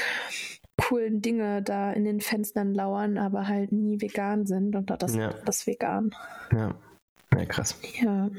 coolen 0.80 1.20
Dinge 1.20 1.62
da 1.62 1.92
in 1.92 2.04
den 2.04 2.20
Fenstern 2.20 2.74
lauern, 2.74 3.18
aber 3.18 3.46
halt 3.48 3.72
nie 3.72 4.00
vegan 4.00 4.46
sind 4.46 4.74
und 4.74 4.90
das 4.90 5.14
ja. 5.14 5.34
das 5.44 5.66
vegan. 5.66 6.14
Ja. 6.52 6.74
ja, 7.34 7.44
krass. 7.44 7.78
Ja. 8.00 8.30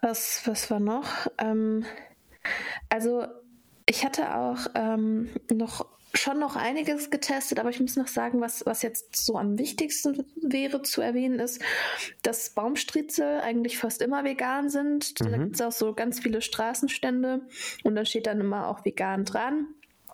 Was, 0.00 0.42
was 0.46 0.70
war 0.70 0.80
noch? 0.80 1.26
Ähm, 1.38 1.84
also 2.88 3.26
ich 3.86 4.04
hatte 4.04 4.34
auch 4.36 4.68
ähm, 4.74 5.28
noch 5.52 5.86
schon 6.14 6.38
noch 6.38 6.56
einiges 6.56 7.10
getestet, 7.10 7.58
aber 7.58 7.70
ich 7.70 7.80
muss 7.80 7.96
noch 7.96 8.08
sagen, 8.08 8.40
was, 8.40 8.64
was 8.64 8.82
jetzt 8.82 9.16
so 9.16 9.36
am 9.36 9.58
wichtigsten 9.58 10.24
wäre 10.40 10.82
zu 10.82 11.02
erwähnen, 11.02 11.38
ist, 11.38 11.62
dass 12.22 12.50
Baumstriezel 12.50 13.40
eigentlich 13.40 13.78
fast 13.78 14.00
immer 14.00 14.24
vegan 14.24 14.70
sind. 14.70 15.20
Mhm. 15.20 15.30
Da 15.30 15.38
gibt 15.38 15.54
es 15.56 15.60
auch 15.60 15.72
so 15.72 15.94
ganz 15.94 16.20
viele 16.20 16.40
Straßenstände 16.40 17.42
und 17.84 17.94
da 17.94 18.04
steht 18.04 18.26
dann 18.26 18.40
immer 18.40 18.68
auch 18.68 18.84
vegan 18.84 19.24
dran. 19.24 19.66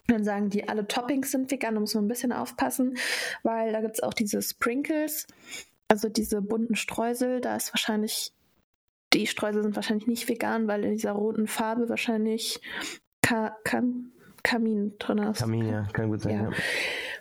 Dann 0.06 0.25
sagen 0.25 0.50
die, 0.50 0.68
alle 0.68 0.87
Toppings 0.87 1.30
sind 1.30 1.50
vegan, 1.50 1.75
da 1.75 1.80
muss 1.80 1.94
man 1.94 2.04
ein 2.04 2.08
bisschen 2.08 2.32
aufpassen, 2.32 2.96
weil 3.42 3.73
da 3.73 3.80
gibt 3.80 3.94
es 3.94 4.02
auch 4.02 4.12
diese 4.12 4.42
Sprinkles, 4.42 5.26
also 5.88 6.08
diese 6.08 6.42
bunten 6.42 6.76
Streusel, 6.76 7.40
da 7.40 7.56
ist 7.56 7.73
wahrscheinlich, 7.73 8.32
die 9.14 9.26
Streusel 9.26 9.62
sind 9.62 9.76
wahrscheinlich 9.76 10.06
nicht 10.06 10.28
vegan, 10.28 10.68
weil 10.68 10.84
in 10.84 10.92
dieser 10.92 11.12
roten 11.12 11.46
Farbe 11.46 11.88
wahrscheinlich 11.88 12.61
Ka 13.23 13.56
Kam 13.64 14.12
Kamin 14.42 14.94
drin 14.99 15.18
ist. 15.18 15.38
Kamin, 15.38 15.66
ja, 15.66 15.88
kann 15.92 16.11
gut 16.11 16.20
sein, 16.20 16.34
ja. 16.34 16.42
ja. 16.50 16.56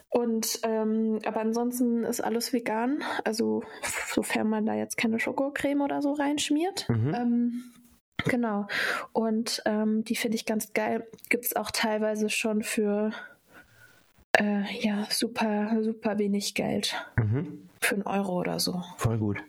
Und 0.09 0.59
ähm, 0.63 1.19
aber 1.25 1.39
ansonsten 1.39 2.03
ist 2.03 2.21
alles 2.21 2.53
vegan, 2.53 3.01
also 3.23 3.63
sofern 4.13 4.47
man 4.47 4.65
da 4.65 4.75
jetzt 4.75 4.97
keine 4.97 5.19
Schokocreme 5.19 5.81
oder 5.81 6.01
so 6.01 6.11
reinschmiert. 6.11 6.87
Mhm. 6.87 7.13
Ähm, 7.15 7.63
Genau. 8.25 8.67
Und 9.11 9.61
ähm, 9.65 10.03
die 10.03 10.15
finde 10.15 10.35
ich 10.35 10.45
ganz 10.45 10.73
geil. 10.73 11.07
Gibt 11.29 11.45
es 11.45 11.55
auch 11.55 11.71
teilweise 11.71 12.29
schon 12.29 12.63
für 12.63 13.11
äh, 14.37 14.63
ja, 14.79 15.07
super, 15.09 15.77
super 15.81 16.17
wenig 16.17 16.55
Geld. 16.55 16.95
Mhm. 17.17 17.69
Für 17.81 17.95
einen 17.95 18.03
Euro 18.03 18.39
oder 18.39 18.59
so. 18.59 18.81
Voll 18.97 19.17
gut. 19.17 19.43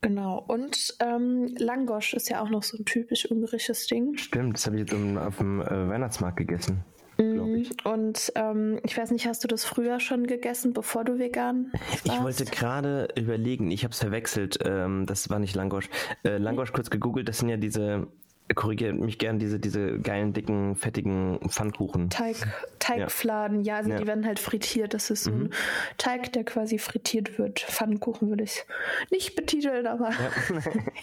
Genau. 0.00 0.44
Und 0.46 0.96
ähm, 1.00 1.54
Langosch 1.58 2.14
ist 2.14 2.30
ja 2.30 2.40
auch 2.40 2.48
noch 2.48 2.62
so 2.62 2.78
ein 2.78 2.84
typisch 2.84 3.30
ungarisches 3.30 3.86
Ding. 3.86 4.16
Stimmt, 4.16 4.56
das 4.56 4.66
habe 4.66 4.76
ich 4.76 4.88
jetzt 4.88 4.94
auf 5.18 5.36
dem 5.38 5.60
äh, 5.60 5.88
Weihnachtsmarkt 5.88 6.36
gegessen. 6.36 6.84
Mhm. 7.20 7.56
Ich. 7.56 7.84
Und 7.84 8.32
ähm, 8.36 8.78
ich 8.84 8.96
weiß 8.96 9.10
nicht, 9.10 9.26
hast 9.26 9.42
du 9.42 9.48
das 9.48 9.64
früher 9.64 10.00
schon 10.00 10.26
gegessen, 10.26 10.72
bevor 10.72 11.04
du 11.04 11.18
vegan 11.18 11.72
warst? 11.72 12.06
Ich 12.06 12.22
wollte 12.22 12.44
gerade 12.44 13.08
überlegen, 13.16 13.70
ich 13.70 13.84
habe 13.84 13.92
es 13.92 13.98
verwechselt. 13.98 14.58
Ähm, 14.64 15.06
das 15.06 15.28
war 15.28 15.38
nicht 15.38 15.54
Langosch. 15.54 15.88
Äh, 16.24 16.38
Langosch 16.38 16.72
kurz 16.72 16.90
gegoogelt, 16.90 17.28
das 17.28 17.38
sind 17.38 17.48
ja 17.48 17.56
diese 17.56 18.06
korrigiert 18.54 18.98
mich 18.98 19.18
gern, 19.18 19.38
diese, 19.38 19.58
diese 19.58 19.98
geilen, 19.98 20.32
dicken, 20.32 20.74
fettigen 20.76 21.38
Pfannkuchen. 21.48 22.10
Teig, 22.10 22.36
Teigfladen, 22.78 23.62
ja, 23.62 23.74
ja 23.74 23.78
also 23.78 23.90
ja. 23.90 23.98
die 23.98 24.06
werden 24.06 24.26
halt 24.26 24.38
frittiert. 24.38 24.94
Das 24.94 25.10
ist 25.10 25.24
so 25.24 25.30
mhm. 25.30 25.44
ein 25.44 25.50
Teig, 25.98 26.32
der 26.32 26.44
quasi 26.44 26.78
frittiert 26.78 27.38
wird. 27.38 27.60
Pfannkuchen 27.60 28.28
würde 28.28 28.44
ich 28.44 28.64
nicht 29.10 29.36
betiteln, 29.36 29.86
aber. 29.86 30.10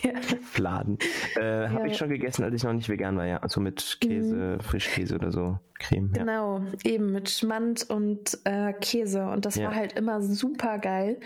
Ja. 0.04 0.12
Fladen. 0.42 0.98
Äh, 1.36 1.70
Habe 1.70 1.90
ich 1.90 1.98
schon 1.98 2.10
gegessen, 2.10 2.44
als 2.44 2.56
ich 2.56 2.64
noch 2.64 2.74
nicht 2.74 2.90
vegan 2.90 3.18
war, 3.18 3.26
ja. 3.26 3.38
Also 3.38 3.62
mit 3.62 3.98
Käse, 4.02 4.36
mhm. 4.36 4.60
Frischkäse 4.62 5.16
oder 5.16 5.32
so. 5.32 5.60
Creme. 5.78 6.14
Genau, 6.14 6.62
eben 6.84 7.12
mit 7.12 7.30
Schmand 7.30 7.90
und 7.90 8.40
äh, 8.46 8.72
Käse. 8.74 9.26
Und 9.28 9.46
das 9.46 9.60
war 9.60 9.76
halt 9.76 9.94
immer 9.94 10.22
super 10.22 10.80
geil. 10.80 11.20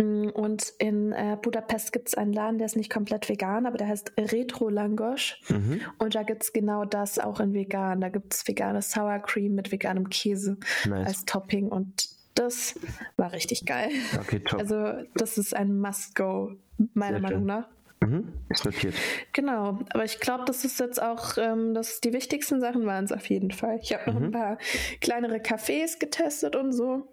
Mm, 0.00 0.28
und 0.28 0.72
in 0.78 1.12
äh, 1.12 1.36
Budapest 1.40 1.92
gibt 1.92 2.08
es 2.08 2.14
einen 2.14 2.32
Laden, 2.32 2.58
der 2.58 2.66
ist 2.66 2.76
nicht 2.76 2.90
komplett 2.90 3.28
vegan, 3.28 3.66
aber 3.66 3.78
der 3.78 3.88
heißt 3.88 4.12
Retro 4.18 4.68
Langosch. 4.68 5.40
Mhm. 5.48 5.80
Und 5.98 6.14
da 6.14 6.22
gibt 6.22 6.42
es 6.42 6.52
genau 6.52 6.84
das 6.84 7.18
auch 7.18 7.40
in 7.40 7.54
vegan. 7.54 8.00
Da 8.00 8.08
gibt 8.08 8.34
es 8.34 8.46
vegane 8.46 8.82
Sour 8.82 9.20
Cream 9.20 9.54
mit 9.54 9.70
veganem 9.70 10.08
Käse 10.08 10.56
nice. 10.88 11.06
als 11.06 11.24
Topping. 11.24 11.68
Und 11.68 12.08
das 12.34 12.78
war 13.16 13.32
richtig 13.32 13.64
geil. 13.66 13.90
Okay, 14.20 14.40
top. 14.40 14.60
Also, 14.60 15.04
das 15.14 15.38
ist 15.38 15.54
ein 15.54 15.78
Must-Go, 15.78 16.52
meiner 16.94 17.20
Sehr 17.20 17.22
Meinung 17.22 17.46
nach. 17.46 17.68
Mhm, 18.00 18.32
ist 18.50 18.64
notiert. 18.64 18.94
Genau, 19.32 19.78
aber 19.90 20.04
ich 20.04 20.20
glaube, 20.20 20.44
das 20.46 20.64
ist 20.64 20.78
jetzt 20.80 21.00
auch, 21.00 21.38
ähm, 21.38 21.74
dass 21.74 22.00
die 22.00 22.12
wichtigsten 22.12 22.60
Sachen 22.60 22.84
waren 22.86 23.04
es 23.04 23.12
auf 23.12 23.26
jeden 23.26 23.50
Fall. 23.50 23.78
Ich 23.82 23.94
habe 23.94 24.10
noch 24.10 24.18
mhm. 24.18 24.26
ein 24.26 24.32
paar 24.32 24.58
kleinere 25.00 25.36
Cafés 25.36 25.98
getestet 25.98 26.56
und 26.56 26.72
so. 26.72 27.08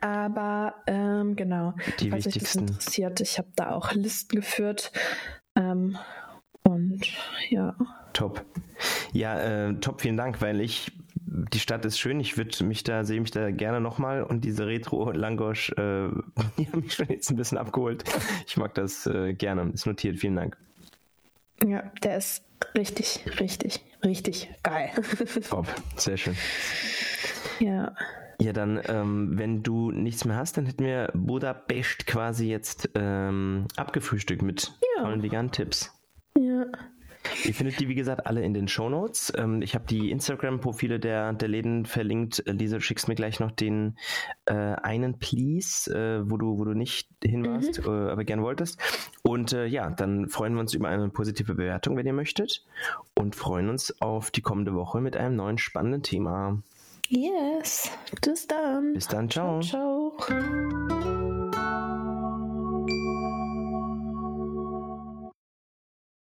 Aber 0.00 0.74
ähm, 0.86 1.36
genau, 1.36 1.74
die 1.98 2.10
falls 2.10 2.26
euch 2.26 2.34
das 2.34 2.54
interessiert, 2.56 3.20
ich 3.20 3.38
habe 3.38 3.48
da 3.56 3.70
auch 3.70 3.92
Listen 3.92 4.36
geführt. 4.36 4.92
Ähm, 5.56 5.98
und 6.64 7.00
ja. 7.48 7.76
Top. 8.12 8.44
Ja, 9.12 9.38
äh, 9.40 9.74
top, 9.74 10.00
vielen 10.00 10.16
Dank, 10.16 10.40
weil 10.40 10.60
ich 10.60 10.92
die 11.24 11.58
Stadt 11.58 11.84
ist 11.84 11.98
schön. 11.98 12.20
Ich 12.20 12.36
würde 12.36 12.64
mich 12.64 12.84
da, 12.84 13.04
sehe 13.04 13.20
mich 13.20 13.30
da 13.30 13.50
gerne 13.50 13.80
nochmal 13.80 14.22
und 14.22 14.44
diese 14.44 14.66
Retro-Langosch, 14.66 15.70
äh, 15.70 16.08
die 16.58 16.66
haben 16.66 16.80
mich 16.80 16.94
schon 16.94 17.08
jetzt 17.08 17.30
ein 17.30 17.36
bisschen 17.36 17.58
abgeholt. 17.58 18.04
Ich 18.46 18.56
mag 18.56 18.74
das 18.74 19.06
äh, 19.06 19.32
gerne. 19.34 19.70
Ist 19.72 19.86
notiert. 19.86 20.18
Vielen 20.18 20.36
Dank. 20.36 20.56
Ja, 21.64 21.90
der 22.02 22.16
ist 22.18 22.44
richtig, 22.76 23.24
richtig, 23.40 23.84
richtig 24.04 24.50
geil. 24.62 24.90
Top, 25.48 25.66
sehr 25.96 26.16
schön. 26.16 26.36
Ja. 27.60 27.94
Ja, 28.40 28.52
dann, 28.52 28.80
ähm, 28.86 29.38
wenn 29.38 29.62
du 29.62 29.90
nichts 29.90 30.24
mehr 30.24 30.36
hast, 30.36 30.56
dann 30.56 30.66
hätten 30.66 30.84
wir 30.84 31.10
Budapest 31.14 32.06
quasi 32.06 32.48
jetzt 32.48 32.90
ähm, 32.94 33.66
abgefrühstückt 33.76 34.42
mit 34.42 34.72
ja. 34.96 35.02
tollen 35.02 35.22
Vegan-Tipps. 35.22 35.92
Ja. 36.38 36.66
Ihr 37.44 37.54
findet 37.54 37.78
die, 37.80 37.88
wie 37.88 37.94
gesagt, 37.94 38.26
alle 38.26 38.42
in 38.42 38.52
den 38.52 38.68
Shownotes. 38.68 39.32
Ähm, 39.36 39.62
ich 39.62 39.74
habe 39.74 39.84
die 39.86 40.10
Instagram-Profile 40.10 40.98
der, 40.98 41.32
der 41.32 41.48
Läden 41.48 41.86
verlinkt. 41.86 42.42
Lisa, 42.46 42.76
du 42.76 42.82
schickst 42.82 43.08
mir 43.08 43.14
gleich 43.14 43.40
noch 43.40 43.52
den 43.52 43.96
äh, 44.46 44.54
einen 44.54 45.18
Please, 45.18 45.90
äh, 45.92 46.28
wo, 46.28 46.36
du, 46.36 46.58
wo 46.58 46.64
du 46.64 46.74
nicht 46.74 47.08
hin 47.22 47.46
warst, 47.46 47.80
mhm. 47.80 47.86
äh, 47.86 48.10
aber 48.10 48.24
gern 48.24 48.42
wolltest. 48.42 48.80
Und 49.22 49.52
äh, 49.52 49.66
ja, 49.66 49.90
dann 49.90 50.28
freuen 50.28 50.54
wir 50.54 50.60
uns 50.60 50.74
über 50.74 50.88
eine 50.88 51.08
positive 51.08 51.54
Bewertung, 51.54 51.96
wenn 51.96 52.06
ihr 52.06 52.12
möchtet. 52.12 52.64
Und 53.14 53.36
freuen 53.36 53.68
uns 53.68 54.00
auf 54.00 54.30
die 54.30 54.42
kommende 54.42 54.74
Woche 54.74 55.00
mit 55.00 55.16
einem 55.16 55.36
neuen 55.36 55.58
spannenden 55.58 56.02
Thema. 56.02 56.62
Yes. 57.08 57.90
Bis 58.20 58.46
dann. 58.46 58.94
Bis 58.94 59.08
dann. 59.08 59.28
ciao. 59.28 59.60
ciao. 59.60 60.12
ciao. 60.18 61.21